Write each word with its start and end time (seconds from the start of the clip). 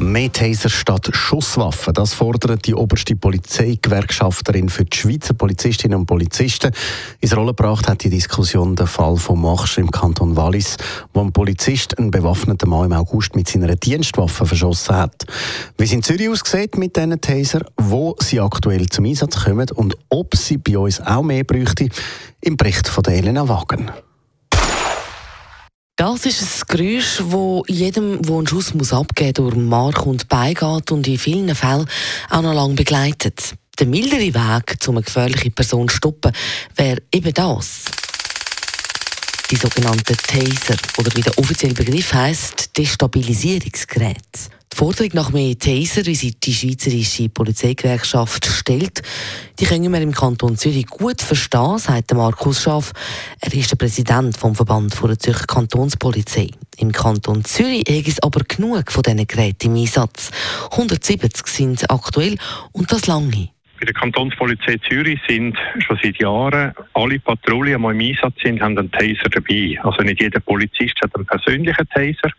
Mehr 0.00 0.32
Taser 0.32 0.70
statt 0.70 1.10
Schusswaffen, 1.12 1.92
das 1.92 2.14
fordert 2.14 2.66
die 2.66 2.74
oberste 2.74 3.14
Polizeigewerkschafterin 3.16 4.70
für 4.70 4.86
die 4.86 4.96
Schweizer 4.96 5.34
Polizistinnen 5.34 5.98
und 5.98 6.06
Polizisten. 6.06 6.72
Ins 7.20 7.36
Rollen 7.36 7.48
gebracht 7.48 7.86
hat 7.86 8.02
die 8.02 8.08
Diskussion 8.08 8.74
der 8.74 8.86
Fall 8.86 9.18
von 9.18 9.42
Machsch 9.42 9.76
im 9.76 9.90
Kanton 9.90 10.36
Wallis, 10.36 10.78
wo 11.12 11.20
ein 11.20 11.32
Polizist 11.32 11.98
einen 11.98 12.10
bewaffneten 12.10 12.70
Mann 12.70 12.86
im 12.86 12.92
August 12.94 13.36
mit 13.36 13.48
seiner 13.48 13.76
Dienstwaffe 13.76 14.46
verschossen 14.46 14.96
hat. 14.96 15.26
Wie 15.76 15.84
es 15.84 16.00
Zürich 16.00 16.30
aussieht 16.30 16.78
mit 16.78 16.96
diesen 16.96 17.20
Taser, 17.20 17.60
wo 17.76 18.16
sie 18.20 18.40
aktuell 18.40 18.86
zum 18.86 19.04
Einsatz 19.04 19.44
kommen 19.44 19.70
und 19.70 19.98
ob 20.08 20.34
sie 20.34 20.56
bei 20.56 20.78
uns 20.78 21.02
auch 21.02 21.22
mehr 21.22 21.44
bräuchte, 21.44 21.90
im 22.40 22.56
Bericht 22.56 22.88
von 22.88 23.04
Elena 23.04 23.46
Wagen. 23.46 23.90
Das 26.00 26.24
ist 26.24 26.40
ein 26.40 26.78
Geräusch, 26.78 27.18
das 27.18 27.76
jedem, 27.76 28.22
der 28.22 28.34
einen 28.34 28.46
Schuss 28.46 28.72
muss 28.72 28.90
abgeben 28.90 29.34
durch 29.34 29.54
Mark 29.54 30.06
und 30.06 30.30
beigeht 30.30 30.90
und 30.92 31.06
in 31.06 31.18
vielen 31.18 31.54
Fällen 31.54 31.84
auch 32.30 32.40
noch 32.40 32.54
lange 32.54 32.72
begleitet. 32.72 33.54
Der 33.78 33.86
mildere 33.86 34.32
Weg, 34.32 34.78
um 34.86 34.96
eine 34.96 35.04
gefährliche 35.04 35.50
Person 35.50 35.90
zu 35.90 35.96
stoppen, 35.96 36.32
wäre 36.74 37.02
eben 37.12 37.34
das. 37.34 37.84
Die 39.50 39.56
sogenannten 39.56 40.16
Taser, 40.16 40.76
oder 40.96 41.14
wie 41.14 41.20
der 41.20 41.36
offizielle 41.36 41.74
Begriff 41.74 42.14
heisst, 42.14 42.78
Destabilisierungsgerät. 42.78 44.16
Forderung 44.80 45.10
nach 45.12 45.30
mehr 45.30 45.58
Taser, 45.58 46.06
wie 46.06 46.14
sie 46.14 46.40
die 46.40 46.54
Schweizerische 46.54 47.28
Polizeigewerkschaft 47.28 48.46
stellt, 48.46 49.02
die 49.58 49.66
können 49.66 49.92
wir 49.92 50.00
im 50.00 50.12
Kanton 50.12 50.56
Zürich 50.56 50.86
gut 50.86 51.20
verstehen, 51.20 51.76
sagt 51.76 52.14
Markus 52.14 52.62
Schaff. 52.62 52.92
Er 53.42 53.52
ist 53.52 53.70
der 53.70 53.76
Präsident 53.76 54.38
vom 54.38 54.54
Verband 54.54 54.98
der 55.02 55.18
Zürcher 55.18 55.44
Kantonspolizei. 55.46 56.48
Im 56.78 56.92
Kanton 56.92 57.44
Zürich 57.44 57.84
gibt 57.84 58.08
es 58.08 58.22
aber 58.22 58.40
genug 58.48 58.90
von 58.90 59.02
diesen 59.02 59.26
Geräten 59.26 59.66
im 59.66 59.82
Einsatz. 59.82 60.30
170 60.70 61.46
sind 61.46 61.90
aktuell 61.90 62.38
und 62.72 62.90
das 62.90 63.06
lange. 63.06 63.50
Bei 63.78 63.84
der 63.84 63.92
Kantonspolizei 63.92 64.78
Zürich 64.88 65.20
sind 65.28 65.58
schon 65.86 65.98
seit 66.02 66.18
Jahren 66.18 66.72
alle 66.94 67.18
Patrouillen, 67.18 67.82
die 67.82 68.06
im 68.06 68.16
Einsatz 68.16 68.40
sind, 68.42 68.62
haben 68.62 68.78
einen 68.78 68.90
Taser 68.90 69.28
dabei. 69.28 69.78
Also 69.82 70.00
nicht 70.04 70.22
jeder 70.22 70.40
Polizist 70.40 70.98
hat 71.02 71.14
einen 71.14 71.26
persönlichen 71.26 71.86
Taser. 71.90 72.32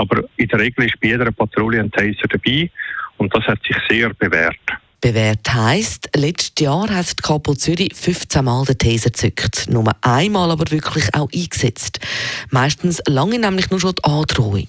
Aber 0.00 0.24
in 0.36 0.48
der 0.48 0.60
Regel 0.60 0.86
ist 0.86 0.98
bei 0.98 1.08
jeder 1.08 1.30
Patrouille 1.30 1.80
ein 1.80 1.90
Taser 1.90 2.26
dabei 2.26 2.70
und 3.18 3.34
das 3.34 3.44
hat 3.44 3.62
sich 3.64 3.76
sehr 3.86 4.14
bewährt. 4.14 4.56
Bewährt 5.00 5.54
heisst, 5.54 6.10
letztes 6.14 6.62
Jahr 6.62 6.90
hat 6.90 7.18
die 7.18 7.22
Kapo 7.22 7.54
Zürich 7.54 7.94
15 7.94 8.44
Mal 8.44 8.66
den 8.66 8.76
Taser 8.76 9.08
gezückt. 9.08 9.70
Nur 9.70 9.90
einmal 10.02 10.50
aber 10.50 10.70
wirklich 10.70 11.14
auch 11.14 11.30
eingesetzt. 11.32 12.00
Meistens 12.50 13.00
lange 13.06 13.38
nämlich 13.38 13.70
nur 13.70 13.80
schon 13.80 13.94
die 13.94 14.04
Androhung. 14.04 14.68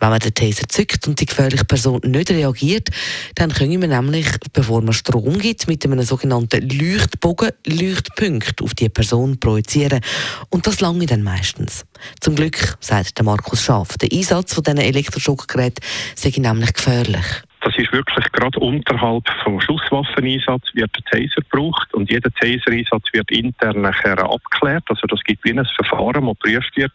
Wenn 0.00 0.08
man 0.08 0.18
den 0.18 0.34
Taser 0.34 0.68
zückt 0.68 1.06
und 1.06 1.20
die 1.20 1.26
gefährliche 1.26 1.64
Person 1.64 2.00
nicht 2.04 2.32
reagiert, 2.32 2.88
dann 3.36 3.52
können 3.52 3.80
wir 3.80 3.86
nämlich, 3.86 4.26
bevor 4.52 4.82
man 4.82 4.92
Strom 4.92 5.38
gibt, 5.38 5.68
mit 5.68 5.84
einem 5.84 6.02
sogenannten 6.02 6.68
Leuchtbogen 6.68 7.52
Leuchtpunkt 7.64 8.62
auf 8.62 8.74
die 8.74 8.88
Person 8.88 9.38
projizieren. 9.38 10.00
Und 10.48 10.66
das 10.66 10.80
lange 10.80 11.06
dann 11.06 11.22
meistens. 11.22 11.84
Zum 12.20 12.34
Glück, 12.34 12.76
sagt 12.80 13.18
der 13.18 13.24
Markus 13.24 13.62
Schaff, 13.62 13.96
der 13.98 14.10
Einsatz 14.10 14.52
von 14.52 14.64
diesen 14.64 14.78
Elektroschockgeräten 14.78 15.84
sei 16.16 16.32
nämlich 16.36 16.72
gefährlich. 16.72 17.44
Ist 17.80 17.92
wirklich 17.92 18.30
gerade 18.32 18.60
unterhalb 18.60 19.26
vom 19.42 19.58
Schusswaffeneinsatz 19.58 20.64
wird 20.74 20.90
der 20.94 21.04
Taser 21.04 21.40
gebraucht 21.40 21.94
und 21.94 22.10
jeder 22.10 22.30
Taser-Einsatz 22.30 23.04
wird 23.14 23.30
intern 23.30 23.80
nachher 23.80 24.18
abgeklärt. 24.18 24.84
Also 24.88 25.06
das 25.06 25.20
gibt 25.24 25.42
wie 25.46 25.58
ein 25.58 25.64
Verfahren, 25.64 26.26
das 26.26 26.38
geprüft 26.40 26.76
wird. 26.76 26.92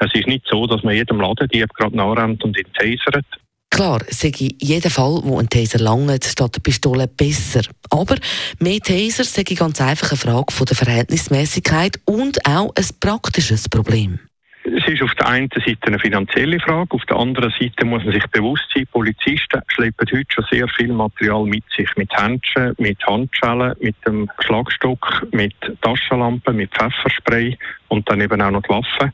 Es 0.00 0.14
ist 0.14 0.26
nicht 0.26 0.46
so, 0.48 0.66
dass 0.66 0.82
man 0.84 0.94
jedem 0.94 1.20
Ladendieb 1.20 1.74
gerade 1.74 1.94
nachrennt 1.94 2.42
und 2.44 2.56
ihn 2.56 2.72
tasert. 2.72 3.26
Klar, 3.68 4.00
sage 4.08 4.48
jeder 4.58 4.88
Fall, 4.88 5.20
wo 5.22 5.38
ein 5.38 5.50
Taser 5.50 5.80
langt, 5.80 6.24
statt 6.24 6.56
der 6.56 6.60
Pistole 6.60 7.08
besser. 7.08 7.62
Aber 7.90 8.16
mehr 8.58 8.80
Taser 8.80 9.24
sage 9.24 9.54
ganz 9.54 9.82
einfach 9.82 10.12
eine 10.12 10.18
Frage 10.18 10.50
von 10.50 10.64
der 10.64 10.76
Verhältnismäßigkeit 10.76 12.00
und 12.06 12.46
auch 12.46 12.72
ein 12.74 12.88
praktisches 13.00 13.68
Problem. 13.68 14.18
Es 14.64 14.86
ist 14.86 15.02
auf 15.02 15.14
der 15.16 15.28
einen 15.28 15.48
Seite 15.54 15.88
eine 15.88 15.98
finanzielle 15.98 16.60
Frage, 16.60 16.94
auf 16.94 17.04
der 17.06 17.16
anderen 17.16 17.52
Seite 17.58 17.84
muss 17.84 18.04
man 18.04 18.12
sich 18.12 18.24
bewusst 18.28 18.64
sein, 18.72 18.86
Polizisten 18.92 19.60
schleppen 19.66 20.06
heute 20.12 20.26
schon 20.28 20.44
sehr 20.52 20.68
viel 20.68 20.92
Material 20.92 21.44
mit 21.44 21.64
sich, 21.76 21.88
mit 21.96 22.12
Händchen, 22.12 22.72
mit 22.78 23.04
Handschellen, 23.04 23.74
mit 23.80 23.96
dem 24.06 24.30
Schlagstock, 24.38 25.26
mit 25.32 25.54
Taschenlampen, 25.80 26.54
mit 26.56 26.70
Pfefferspray 26.70 27.58
und 27.88 28.08
dann 28.08 28.20
eben 28.20 28.40
auch 28.40 28.52
noch 28.52 28.62
die 28.62 28.68
Waffen. 28.68 29.12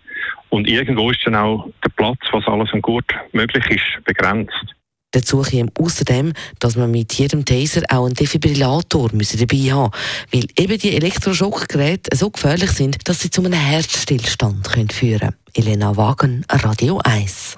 Und 0.50 0.68
irgendwo 0.68 1.10
ist 1.10 1.24
dann 1.24 1.34
auch 1.34 1.66
der 1.82 1.90
Platz, 1.90 2.20
was 2.30 2.46
alles 2.46 2.72
an 2.74 2.82
gut 2.82 3.06
möglich 3.32 3.64
ist, 3.70 4.04
begrenzt. 4.04 4.74
Dazu 5.18 5.42
kommt 5.42 5.78
außerdem, 5.80 6.32
dass 6.60 6.76
man 6.76 6.90
mit 6.90 7.12
jedem 7.14 7.44
Taser 7.44 7.82
auch 7.88 8.06
einen 8.06 8.14
Defibrillator 8.14 9.10
dabei 9.10 9.72
haben 9.72 9.90
weil 10.32 10.46
eben 10.56 10.78
die 10.78 10.94
Elektroschockgeräte 10.94 12.16
so 12.16 12.30
gefährlich 12.30 12.70
sind, 12.70 12.96
dass 13.04 13.20
sie 13.20 13.30
zu 13.30 13.42
einem 13.42 13.52
Herzstillstand 13.52 14.68
führen 14.92 15.18
können. 15.18 15.34
Elena 15.54 15.96
Wagen, 15.96 16.44
Radio 16.48 17.00
1. 17.02 17.56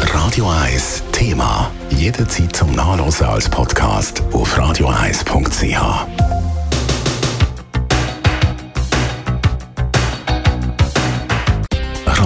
Radio 0.00 0.48
1 0.48 1.02
Thema. 1.12 1.70
Jederzeit 1.90 2.54
zum 2.54 2.72
Nachlesen 2.72 3.26
als 3.26 3.48
Podcast 3.48 4.22
auf 4.32 4.58
radio1.ch. 4.58 6.37